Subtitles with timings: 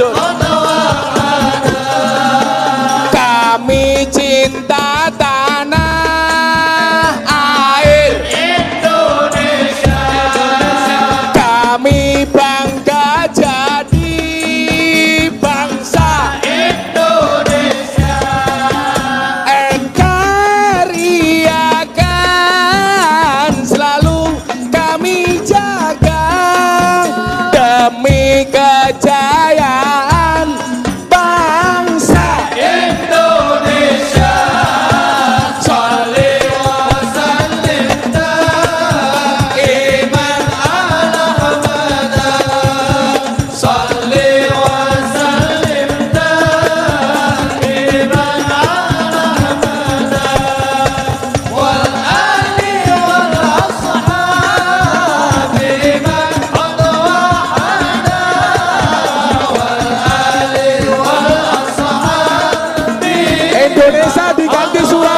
[0.00, 0.49] Pastor.
[64.60, 65.09] Sabe zoar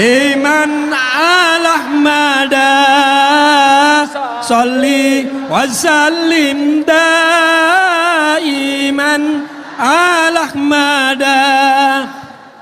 [0.00, 2.54] إيمان على أحمد
[4.42, 6.84] صلي وسلم
[8.06, 9.14] دائما
[9.80, 11.22] على أحمد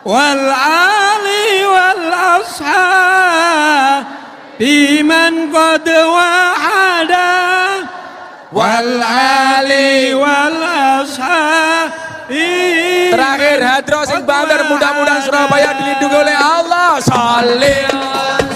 [0.04, 1.26] والآل
[2.54, 4.04] والأصحاب
[4.60, 7.12] بمن قد وحد
[8.52, 9.70] والآل
[10.14, 11.90] والأصحاب
[13.14, 16.67] Terakhir Hadro sing banter mudah-mudahan Surabaya dilindungi oleh Allah.
[17.01, 18.48] Sản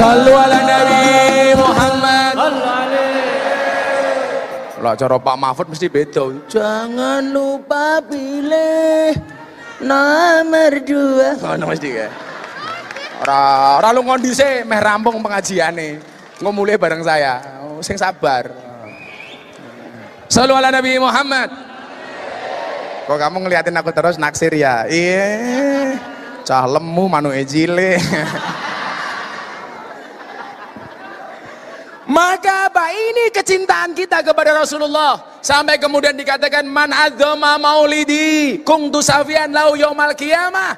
[0.00, 1.04] Sallu ala Nabi
[1.60, 2.34] Muhammad.
[4.80, 6.24] Lah cara Pak Mahfud mesti beda.
[6.48, 9.12] Jangan lupa pilih
[9.84, 11.36] nomor dua.
[11.36, 12.08] Ngono mesti ya.
[13.20, 13.40] Ora
[13.76, 16.00] ora lu kondisi meh rampung pengajiane.
[16.40, 17.60] Ngomule bareng saya.
[17.60, 18.48] Oh, sing sabar.
[20.32, 21.52] Sallu ala Nabi Muhammad.
[23.04, 24.88] Kok kamu ngeliatin aku terus naksir ya?
[24.88, 25.28] Iya.
[26.48, 28.00] Cah lemu manu ejile.
[32.10, 35.38] Maka apa ini kecintaan kita kepada Rasulullah?
[35.38, 40.74] Sampai kemudian dikatakan man adzama maulidi kung tusafian lau yaumal qiyamah.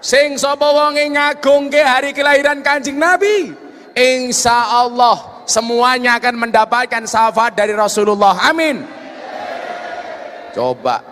[0.00, 3.52] Sing sapa wonge ngagungke hari kelahiran Kanjeng Nabi?
[3.92, 8.40] Insya Allah semuanya akan mendapatkan syafaat dari Rasulullah.
[8.40, 8.80] Amin.
[10.56, 11.04] Coba.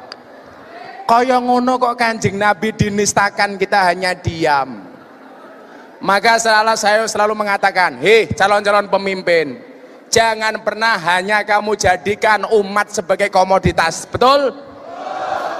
[1.04, 4.89] Kaya ngono kok Kanjeng Nabi dinistakan kita hanya diam
[6.00, 9.60] maka selalu saya selalu mengatakan, hei calon-calon pemimpin,
[10.08, 14.52] jangan pernah hanya kamu jadikan umat sebagai komoditas, betul?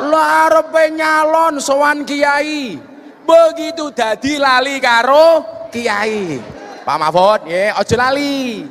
[0.01, 2.81] Lo arepe nyalon sowan kiai,
[3.29, 6.41] begitu dadi lali karo kiai.
[6.81, 8.65] Pak Mahfud, ya, ojo lali.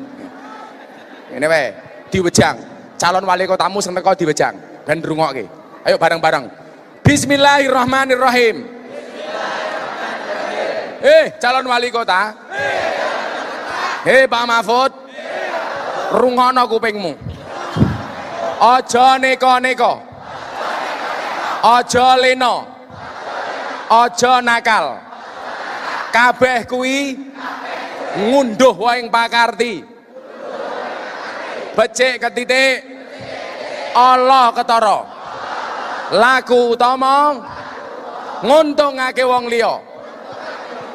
[1.29, 1.63] Ini we,
[2.09, 2.57] diwejang.
[2.97, 5.45] Calon wali kotamu sing teko diwejang dan rungokke.
[5.85, 6.49] Ayo bareng-bareng.
[7.05, 8.78] Bismillahirrahmanirrahim.
[11.01, 12.33] Eh, calon wali kota.
[14.05, 14.91] Hei Pak Mahfud.
[16.11, 17.11] Rungono kupingmu.
[18.59, 19.93] Ojo neko-neko.
[21.63, 22.53] Ojo leno.
[23.89, 25.09] Ojo nakal.
[26.09, 27.15] kabeh kuwi
[28.17, 29.85] ngunduh waing pakarti
[31.77, 32.81] becik ketitik
[33.93, 34.99] Allah ketara
[36.13, 37.37] laku utama
[38.41, 39.88] nguntungake wong liya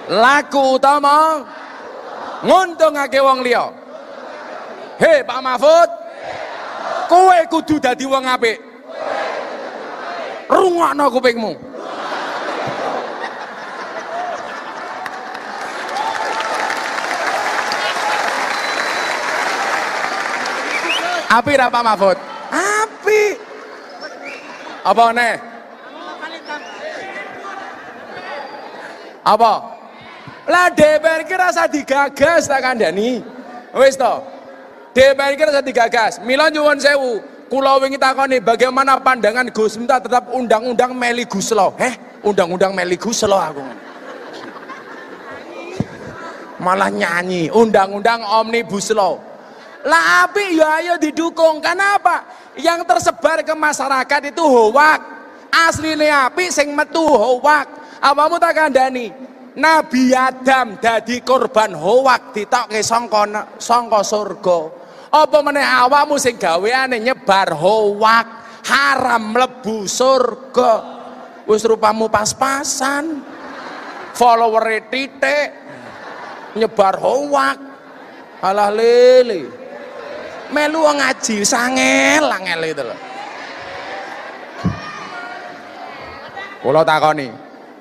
[0.08, 1.44] laku utama
[2.44, 3.72] nguntungake wong liya
[5.00, 5.90] Hei Pak Mahfud
[7.10, 8.58] kowe kudu dadi wong apik
[10.48, 11.52] rungokno kupingmu
[21.34, 22.14] Api ra Pak Mahfud?
[22.54, 23.22] Api.
[24.86, 25.34] Apa nih?
[29.26, 29.73] Apa?
[30.44, 33.24] Lah DPR ki rasa digagas tak kandhani.
[33.72, 34.14] Wis to.
[34.92, 36.20] DPR ki rasa digagas.
[36.20, 37.24] Mila nyuwun sewu.
[37.48, 41.76] Kula wingi takoni bagaimana pandangan Gus Miftah terhadap undang-undang Meli Guslo.
[41.76, 41.92] Heh,
[42.24, 43.62] undang-undang Meli Guslo aku.
[46.64, 49.20] Malah nyanyi undang-undang Omnibus Law.
[49.84, 51.60] Lah api ya ayo didukung.
[51.60, 52.24] Kenapa?
[52.56, 55.00] Yang tersebar ke masyarakat itu hoak.
[55.52, 57.68] Aslinya api sing metu hoak.
[58.00, 59.12] Apamu tak kandani?
[59.54, 64.58] Nabi Adam dadi korban hoak ditokke sangka sangka surga.
[65.14, 68.26] Apa meneh awakmu sing gaweane nyebar hoak,
[68.66, 70.72] haram mlebu surga.
[71.46, 73.22] Wis rupamu pas-pasan.
[74.14, 75.48] Follower titik
[76.58, 77.58] nyebar hoak.
[78.42, 79.64] Alah lele
[80.52, 82.98] melu ngaji sangel angel itu loh
[86.62, 87.28] kula takoni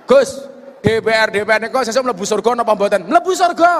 [0.09, 0.52] Gus
[0.83, 3.07] DPR DPR niku sesuk mlebu surga napa mboten?
[3.07, 3.75] Mlebu surga.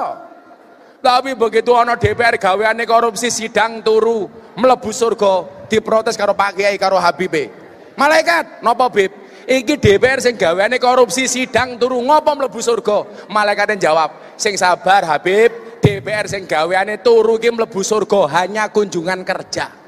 [1.04, 4.24] Tapi begitu ana DPR gaweane korupsi sidang turu
[4.56, 7.52] mlebu surga diprotes karo Pak Kiai karo Habibe
[8.00, 9.12] malaikat napa Bib?
[9.44, 13.28] Iki DPR sing gaweane korupsi sidang turu ngopo mlebu surga?
[13.28, 15.52] Malaikate jawab sing sabar Habib
[15.84, 19.83] DPR sing gaweane turu ki mlebu surga hanya kunjungan kerja.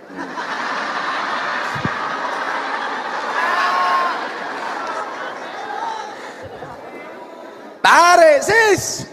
[7.86, 9.06] Tarik sis.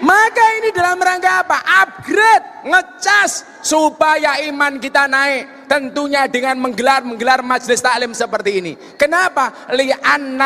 [0.00, 1.60] Maka ini dalam rangka apa?
[1.84, 5.68] Upgrade, ngecas supaya iman kita naik.
[5.68, 8.72] Tentunya dengan menggelar-menggelar majelis taklim seperti ini.
[8.96, 9.52] Kenapa?
[9.76, 10.38] Li'anna